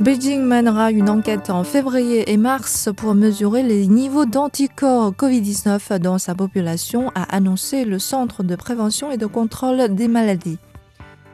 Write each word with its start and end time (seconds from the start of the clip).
Beijing 0.00 0.42
mènera 0.42 0.90
une 0.90 1.08
enquête 1.08 1.48
en 1.48 1.62
février 1.62 2.32
et 2.32 2.36
mars 2.36 2.88
pour 2.96 3.14
mesurer 3.14 3.62
les 3.62 3.86
niveaux 3.86 4.24
d'anticorps 4.24 5.12
Covid-19 5.12 5.98
dans 5.98 6.18
sa 6.18 6.34
population, 6.34 7.12
a 7.14 7.22
annoncé 7.34 7.84
le 7.84 8.00
Centre 8.00 8.42
de 8.42 8.56
prévention 8.56 9.12
et 9.12 9.16
de 9.16 9.26
contrôle 9.26 9.94
des 9.94 10.08
maladies. 10.08 10.58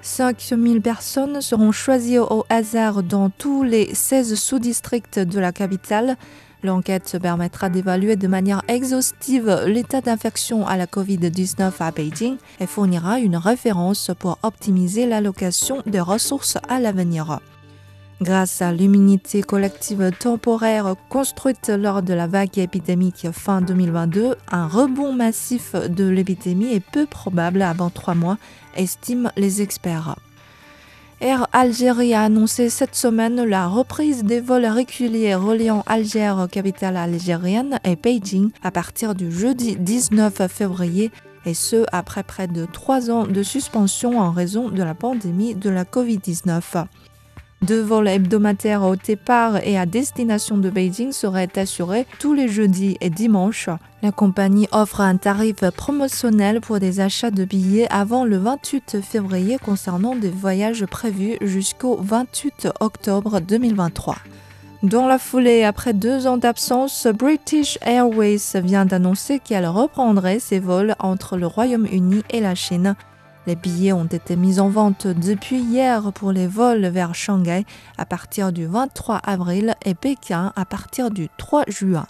5000 0.00 0.80
personnes 0.80 1.40
seront 1.40 1.72
choisies 1.72 2.18
au 2.18 2.44
hasard 2.48 3.02
dans 3.02 3.28
tous 3.30 3.62
les 3.62 3.94
16 3.94 4.34
sous-districts 4.34 5.18
de 5.18 5.40
la 5.40 5.52
capitale. 5.52 6.16
L'enquête 6.64 7.18
permettra 7.20 7.68
d'évaluer 7.68 8.16
de 8.16 8.26
manière 8.26 8.62
exhaustive 8.68 9.64
l'état 9.66 10.00
d'infection 10.00 10.66
à 10.66 10.78
la 10.78 10.86
Covid-19 10.86 11.72
à 11.78 11.90
Beijing 11.90 12.38
et 12.58 12.66
fournira 12.66 13.20
une 13.20 13.36
référence 13.36 14.10
pour 14.18 14.38
optimiser 14.42 15.04
l'allocation 15.04 15.82
des 15.84 16.00
ressources 16.00 16.56
à 16.70 16.80
l'avenir. 16.80 17.40
Grâce 18.22 18.62
à 18.62 18.72
l'immunité 18.72 19.42
collective 19.42 20.10
temporaire 20.18 20.94
construite 21.10 21.68
lors 21.68 22.00
de 22.00 22.14
la 22.14 22.26
vague 22.26 22.56
épidémique 22.56 23.26
fin 23.30 23.60
2022, 23.60 24.34
un 24.50 24.66
rebond 24.66 25.12
massif 25.12 25.74
de 25.74 26.08
l'épidémie 26.08 26.72
est 26.72 26.80
peu 26.80 27.04
probable 27.04 27.60
avant 27.60 27.90
trois 27.90 28.14
mois, 28.14 28.38
estiment 28.74 29.30
les 29.36 29.60
experts. 29.60 30.16
Air 31.24 31.46
Algérie 31.54 32.12
a 32.12 32.24
annoncé 32.24 32.68
cette 32.68 32.94
semaine 32.94 33.42
la 33.44 33.66
reprise 33.66 34.24
des 34.24 34.40
vols 34.40 34.66
réguliers 34.66 35.34
reliant 35.34 35.82
Alger, 35.86 36.34
capitale 36.52 36.98
algérienne, 36.98 37.80
et 37.82 37.96
Beijing 37.96 38.50
à 38.62 38.70
partir 38.70 39.14
du 39.14 39.32
jeudi 39.32 39.76
19 39.76 40.46
février, 40.48 41.10
et 41.46 41.54
ce 41.54 41.86
après 41.92 42.24
près 42.24 42.46
de 42.46 42.66
trois 42.70 43.10
ans 43.10 43.26
de 43.26 43.42
suspension 43.42 44.20
en 44.20 44.32
raison 44.32 44.68
de 44.68 44.82
la 44.82 44.94
pandémie 44.94 45.54
de 45.54 45.70
la 45.70 45.84
Covid-19. 45.84 46.84
Deux 47.66 47.80
vols 47.80 48.08
hebdomadaires 48.08 48.82
au 48.82 48.94
départ 48.94 49.56
et 49.66 49.78
à 49.78 49.86
destination 49.86 50.58
de 50.58 50.68
Beijing 50.68 51.12
seraient 51.12 51.58
assurés 51.58 52.06
tous 52.18 52.34
les 52.34 52.46
jeudis 52.46 52.98
et 53.00 53.08
dimanches. 53.08 53.70
La 54.02 54.12
compagnie 54.12 54.68
offre 54.70 55.00
un 55.00 55.16
tarif 55.16 55.70
promotionnel 55.70 56.60
pour 56.60 56.78
des 56.78 57.00
achats 57.00 57.30
de 57.30 57.46
billets 57.46 57.90
avant 57.90 58.26
le 58.26 58.36
28 58.36 59.00
février 59.00 59.56
concernant 59.56 60.14
des 60.14 60.28
voyages 60.28 60.84
prévus 60.84 61.38
jusqu'au 61.40 61.96
28 62.02 62.68
octobre 62.80 63.40
2023. 63.40 64.16
Dans 64.82 65.06
la 65.06 65.18
foulée, 65.18 65.64
après 65.64 65.94
deux 65.94 66.26
ans 66.26 66.36
d'absence, 66.36 67.06
British 67.06 67.78
Airways 67.80 68.60
vient 68.62 68.84
d'annoncer 68.84 69.38
qu'elle 69.38 69.66
reprendrait 69.66 70.38
ses 70.38 70.58
vols 70.58 70.96
entre 70.98 71.38
le 71.38 71.46
Royaume-Uni 71.46 72.24
et 72.28 72.40
la 72.40 72.54
Chine. 72.54 72.94
Les 73.46 73.56
billets 73.56 73.92
ont 73.92 74.06
été 74.06 74.36
mis 74.36 74.58
en 74.58 74.68
vente 74.68 75.06
depuis 75.06 75.58
hier 75.58 76.12
pour 76.12 76.32
les 76.32 76.46
vols 76.46 76.86
vers 76.86 77.14
Shanghai 77.14 77.66
à 77.98 78.06
partir 78.06 78.52
du 78.52 78.66
23 78.66 79.16
avril 79.16 79.74
et 79.84 79.94
Pékin 79.94 80.52
à 80.56 80.64
partir 80.64 81.10
du 81.10 81.28
3 81.36 81.64
juin. 81.68 82.06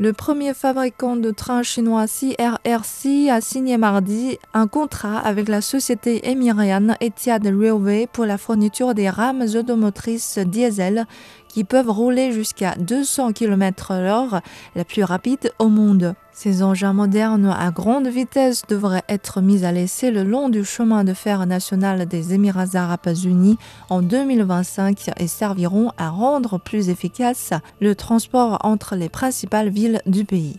Le 0.00 0.12
premier 0.12 0.54
fabricant 0.54 1.14
de 1.14 1.30
trains 1.30 1.62
chinois 1.62 2.06
CRRC 2.06 3.30
a 3.30 3.40
signé 3.40 3.76
mardi 3.76 4.38
un 4.52 4.66
contrat 4.66 5.20
avec 5.20 5.48
la 5.48 5.60
société 5.60 6.28
émirienne 6.28 6.96
Etihad 7.00 7.44
Railway 7.44 8.08
pour 8.12 8.26
la 8.26 8.36
fourniture 8.36 8.94
des 8.94 9.08
rames 9.08 9.46
automotrices 9.54 10.38
diesel 10.38 11.06
qui 11.54 11.62
peuvent 11.62 11.88
rouler 11.88 12.32
jusqu'à 12.32 12.74
200 12.80 13.32
km/h, 13.32 14.40
la 14.74 14.84
plus 14.84 15.04
rapide 15.04 15.52
au 15.60 15.68
monde. 15.68 16.16
Ces 16.32 16.64
engins 16.64 16.92
modernes 16.92 17.54
à 17.56 17.70
grande 17.70 18.08
vitesse 18.08 18.64
devraient 18.68 19.04
être 19.08 19.40
mis 19.40 19.64
à 19.64 19.70
l'essai 19.70 20.10
le 20.10 20.24
long 20.24 20.48
du 20.48 20.64
chemin 20.64 21.04
de 21.04 21.14
fer 21.14 21.46
national 21.46 22.06
des 22.06 22.34
Émirats 22.34 22.74
arabes 22.74 23.14
unis 23.24 23.56
en 23.88 24.02
2025 24.02 25.10
et 25.16 25.28
serviront 25.28 25.92
à 25.96 26.08
rendre 26.08 26.58
plus 26.58 26.88
efficace 26.88 27.52
le 27.80 27.94
transport 27.94 28.58
entre 28.64 28.96
les 28.96 29.08
principales 29.08 29.68
villes 29.68 30.00
du 30.06 30.24
pays. 30.24 30.58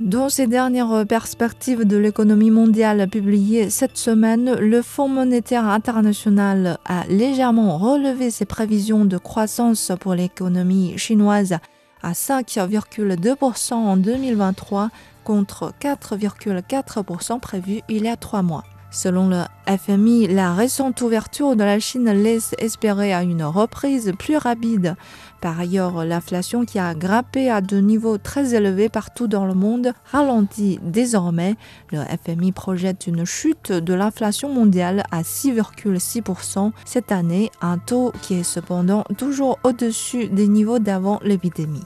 Dans 0.00 0.28
ses 0.28 0.46
dernières 0.46 1.06
perspectives 1.06 1.86
de 1.86 1.96
l'économie 1.96 2.50
mondiale 2.50 3.08
publiées 3.08 3.70
cette 3.70 3.96
semaine, 3.96 4.52
le 4.52 4.82
Fonds 4.82 5.08
monétaire 5.08 5.64
international 5.64 6.76
a 6.84 7.06
légèrement 7.06 7.78
relevé 7.78 8.30
ses 8.30 8.44
prévisions 8.44 9.06
de 9.06 9.16
croissance 9.16 9.90
pour 9.98 10.14
l'économie 10.14 10.98
chinoise 10.98 11.56
à 12.02 12.12
5,2% 12.12 13.72
en 13.72 13.96
2023 13.96 14.90
contre 15.24 15.72
4,4% 15.80 17.40
prévu 17.40 17.80
il 17.88 18.04
y 18.04 18.08
a 18.08 18.16
trois 18.16 18.42
mois. 18.42 18.64
Selon 18.96 19.28
le 19.28 19.42
FMI, 19.66 20.26
la 20.26 20.54
récente 20.54 21.02
ouverture 21.02 21.54
de 21.54 21.62
la 21.62 21.78
Chine 21.78 22.10
laisse 22.10 22.54
espérer 22.56 23.12
à 23.12 23.24
une 23.24 23.44
reprise 23.44 24.14
plus 24.18 24.38
rapide. 24.38 24.96
Par 25.42 25.60
ailleurs, 25.60 26.02
l'inflation 26.06 26.64
qui 26.64 26.78
a 26.78 26.94
grimpé 26.94 27.50
à 27.50 27.60
de 27.60 27.76
niveaux 27.76 28.16
très 28.16 28.54
élevés 28.54 28.88
partout 28.88 29.26
dans 29.26 29.44
le 29.44 29.52
monde 29.52 29.92
ralentit 30.10 30.80
désormais. 30.82 31.56
Le 31.92 31.98
FMI 32.24 32.52
projette 32.52 33.06
une 33.06 33.26
chute 33.26 33.70
de 33.70 33.92
l'inflation 33.92 34.48
mondiale 34.48 35.02
à 35.12 35.20
6,6% 35.20 36.72
cette 36.86 37.12
année, 37.12 37.50
un 37.60 37.76
taux 37.76 38.14
qui 38.22 38.32
est 38.40 38.44
cependant 38.44 39.04
toujours 39.18 39.58
au-dessus 39.62 40.28
des 40.28 40.48
niveaux 40.48 40.78
d'avant 40.78 41.20
l'épidémie. 41.22 41.84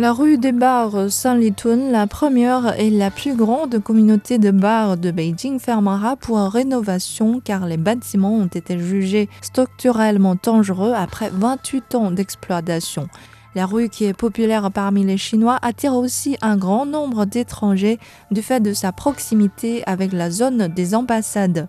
La 0.00 0.14
rue 0.14 0.38
des 0.38 0.52
bars 0.52 1.10
Saint-Litun, 1.10 1.90
la 1.90 2.06
première 2.06 2.80
et 2.80 2.88
la 2.88 3.10
plus 3.10 3.36
grande 3.36 3.78
communauté 3.80 4.38
de 4.38 4.50
bars 4.50 4.96
de 4.96 5.10
Beijing, 5.10 5.58
fermera 5.58 6.16
pour 6.16 6.38
rénovation 6.38 7.38
car 7.44 7.66
les 7.66 7.76
bâtiments 7.76 8.32
ont 8.32 8.46
été 8.46 8.78
jugés 8.78 9.28
structurellement 9.42 10.36
dangereux 10.42 10.94
après 10.96 11.28
28 11.30 11.94
ans 11.96 12.10
d'exploitation. 12.12 13.08
La 13.54 13.66
rue, 13.66 13.90
qui 13.90 14.06
est 14.06 14.14
populaire 14.14 14.70
parmi 14.70 15.04
les 15.04 15.18
Chinois, 15.18 15.58
attire 15.60 15.92
aussi 15.92 16.38
un 16.40 16.56
grand 16.56 16.86
nombre 16.86 17.26
d'étrangers 17.26 17.98
du 18.30 18.40
fait 18.40 18.60
de 18.60 18.72
sa 18.72 18.92
proximité 18.92 19.82
avec 19.84 20.14
la 20.14 20.30
zone 20.30 20.68
des 20.68 20.94
ambassades. 20.94 21.68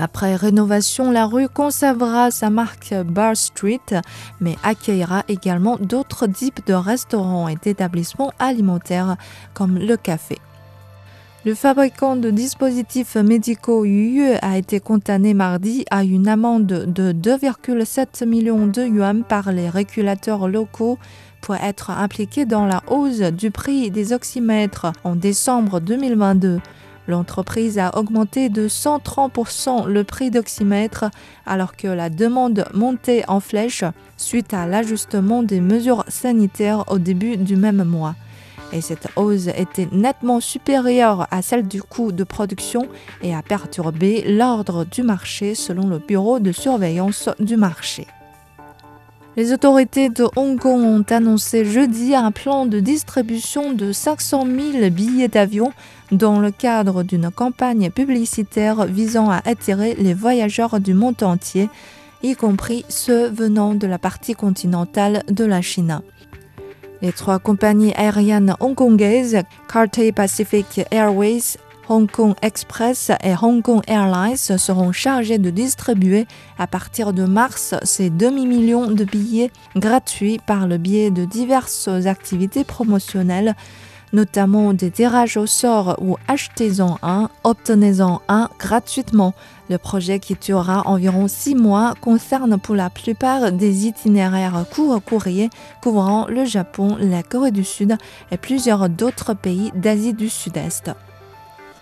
Après 0.00 0.36
rénovation, 0.36 1.10
la 1.10 1.26
rue 1.26 1.48
conservera 1.48 2.30
sa 2.30 2.50
marque 2.50 2.94
Bar 2.94 3.36
Street, 3.36 3.80
mais 4.40 4.54
accueillera 4.62 5.24
également 5.26 5.76
d'autres 5.76 6.28
types 6.28 6.64
de 6.68 6.72
restaurants 6.72 7.48
et 7.48 7.56
d'établissements 7.56 8.32
alimentaires 8.38 9.16
comme 9.54 9.76
le 9.76 9.96
café. 9.96 10.38
Le 11.44 11.54
fabricant 11.56 12.14
de 12.14 12.30
dispositifs 12.30 13.16
médicaux 13.16 13.84
Yuyue 13.84 14.34
a 14.40 14.56
été 14.56 14.78
condamné 14.78 15.34
mardi 15.34 15.84
à 15.90 16.04
une 16.04 16.28
amende 16.28 16.66
de 16.66 17.12
2,7 17.12 18.24
millions 18.24 18.68
de 18.68 18.84
yuan 18.84 19.24
par 19.24 19.50
les 19.50 19.68
régulateurs 19.68 20.46
locaux 20.46 20.98
pour 21.40 21.56
être 21.56 21.90
impliqué 21.90 22.44
dans 22.44 22.66
la 22.66 22.82
hausse 22.86 23.20
du 23.20 23.50
prix 23.50 23.90
des 23.90 24.12
oxymètres 24.12 24.92
en 25.02 25.16
décembre 25.16 25.80
2022. 25.80 26.60
L'entreprise 27.08 27.78
a 27.78 27.96
augmenté 27.98 28.50
de 28.50 28.68
130% 28.68 29.86
le 29.86 30.04
prix 30.04 30.30
d'oxymètre 30.30 31.06
alors 31.46 31.74
que 31.74 31.88
la 31.88 32.10
demande 32.10 32.66
montait 32.74 33.24
en 33.28 33.40
flèche 33.40 33.82
suite 34.18 34.52
à 34.52 34.66
l'ajustement 34.66 35.42
des 35.42 35.62
mesures 35.62 36.04
sanitaires 36.08 36.84
au 36.92 36.98
début 36.98 37.38
du 37.38 37.56
même 37.56 37.82
mois. 37.82 38.14
Et 38.74 38.82
cette 38.82 39.08
hausse 39.16 39.46
était 39.46 39.88
nettement 39.90 40.40
supérieure 40.40 41.26
à 41.30 41.40
celle 41.40 41.66
du 41.66 41.82
coût 41.82 42.12
de 42.12 42.24
production 42.24 42.86
et 43.22 43.34
a 43.34 43.40
perturbé 43.40 44.22
l'ordre 44.26 44.84
du 44.84 45.02
marché 45.02 45.54
selon 45.54 45.86
le 45.86 46.00
Bureau 46.00 46.38
de 46.38 46.52
surveillance 46.52 47.30
du 47.40 47.56
marché. 47.56 48.06
Les 49.38 49.52
autorités 49.52 50.08
de 50.08 50.26
Hong 50.34 50.58
Kong 50.58 50.82
ont 50.82 51.14
annoncé 51.14 51.64
jeudi 51.64 52.12
un 52.12 52.32
plan 52.32 52.66
de 52.66 52.80
distribution 52.80 53.72
de 53.72 53.92
500 53.92 54.44
000 54.72 54.90
billets 54.90 55.28
d'avion 55.28 55.72
dans 56.10 56.40
le 56.40 56.50
cadre 56.50 57.04
d'une 57.04 57.30
campagne 57.30 57.88
publicitaire 57.92 58.86
visant 58.86 59.30
à 59.30 59.40
attirer 59.48 59.94
les 59.94 60.12
voyageurs 60.12 60.80
du 60.80 60.92
monde 60.92 61.22
entier, 61.22 61.70
y 62.24 62.34
compris 62.34 62.84
ceux 62.88 63.28
venant 63.28 63.76
de 63.76 63.86
la 63.86 64.00
partie 64.00 64.34
continentale 64.34 65.22
de 65.30 65.44
la 65.44 65.62
Chine. 65.62 66.00
Les 67.00 67.12
trois 67.12 67.38
compagnies 67.38 67.94
aériennes 67.94 68.56
hongkongaises, 68.58 69.42
Cathay 69.72 70.10
Pacific 70.10 70.80
Airways, 70.90 71.58
Hong 71.88 72.10
Kong 72.10 72.34
Express 72.42 73.10
et 73.22 73.34
Hong 73.40 73.62
Kong 73.62 73.82
Airlines 73.86 74.36
seront 74.36 74.92
chargés 74.92 75.38
de 75.38 75.50
distribuer 75.50 76.26
à 76.58 76.66
partir 76.66 77.12
de 77.12 77.24
mars 77.24 77.74
ces 77.82 78.10
demi-millions 78.10 78.90
de 78.90 79.04
billets 79.04 79.50
gratuits 79.74 80.38
par 80.46 80.66
le 80.66 80.76
biais 80.76 81.10
de 81.10 81.24
diverses 81.24 81.88
activités 82.06 82.64
promotionnelles 82.64 83.54
notamment 84.12 84.72
des 84.72 84.90
tirages 84.90 85.36
au 85.36 85.46
sort 85.46 85.96
ou 86.00 86.16
achetez-en 86.28 86.98
un, 87.02 87.28
obtenez-en 87.44 88.22
un 88.28 88.48
gratuitement. 88.58 89.34
Le 89.68 89.78
projet 89.78 90.18
qui 90.18 90.34
durera 90.34 90.82
environ 90.86 91.28
six 91.28 91.54
mois 91.54 91.94
concerne 92.00 92.58
pour 92.58 92.74
la 92.74 92.90
plupart 92.90 93.52
des 93.52 93.86
itinéraires 93.86 94.64
courts 94.74 95.02
courriers 95.02 95.50
couvrant 95.82 96.26
le 96.28 96.44
Japon, 96.44 96.96
la 97.00 97.22
Corée 97.22 97.50
du 97.50 97.64
Sud 97.64 97.96
et 98.30 98.36
plusieurs 98.36 98.88
d'autres 98.88 99.34
pays 99.34 99.72
d'Asie 99.74 100.14
du 100.14 100.28
Sud-Est. 100.28 100.90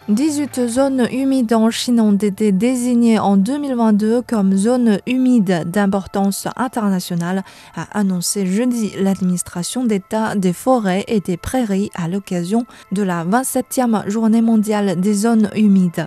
18 0.08 0.68
zones 0.68 1.08
humides 1.10 1.52
en 1.52 1.68
Chine 1.68 2.00
ont 2.00 2.14
été 2.14 2.52
désignées 2.52 3.18
en 3.18 3.36
2022 3.36 4.22
comme 4.22 4.56
zones 4.56 5.00
humides 5.04 5.64
d'importance 5.66 6.46
internationale, 6.54 7.42
a 7.74 7.98
annoncé 7.98 8.46
jeudi 8.46 8.92
l'administration 9.00 9.84
d'État 9.84 10.36
des 10.36 10.52
forêts 10.52 11.04
et 11.08 11.18
des 11.18 11.36
prairies 11.36 11.90
à 11.96 12.06
l'occasion 12.06 12.66
de 12.92 13.02
la 13.02 13.24
27e 13.24 14.08
journée 14.08 14.42
mondiale 14.42 15.00
des 15.00 15.14
zones 15.14 15.50
humides. 15.56 16.06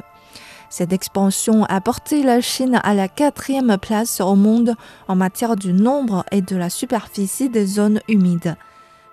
Cette 0.70 0.94
expansion 0.94 1.66
a 1.66 1.82
porté 1.82 2.24
la 2.24 2.40
Chine 2.40 2.80
à 2.82 2.94
la 2.94 3.10
quatrième 3.10 3.78
place 3.82 4.22
au 4.22 4.36
monde 4.36 4.76
en 5.10 5.18
matière 5.18 5.58
du 5.58 5.74
nombre 5.74 6.24
et 6.32 6.42
de 6.42 6.56
la 6.56 6.70
superficie 6.70 7.50
des 7.50 7.66
zones 7.66 8.00
humides. 8.08 8.56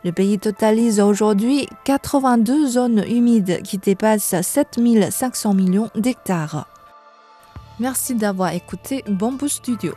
Le 0.07 0.13
pays 0.13 0.39
totalise 0.39 1.01
aujourd'hui 1.01 1.69
82 1.83 2.69
zones 2.69 3.03
humides 3.09 3.61
qui 3.63 3.77
dépassent 3.77 4.41
7500 4.41 5.53
millions 5.53 5.91
d'hectares. 5.97 6.69
Merci 7.81 8.15
d'avoir 8.15 8.53
écouté 8.53 9.03
Bamboo 9.09 9.49
Studio. 9.49 9.95